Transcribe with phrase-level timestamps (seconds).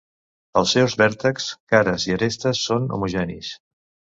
[0.61, 3.53] Els seus vèrtexs, cares i arestes són homogenis.